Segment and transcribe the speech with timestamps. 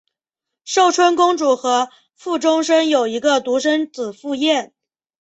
[0.65, 4.73] 寿春公主和傅忠生有一个独生子傅彦。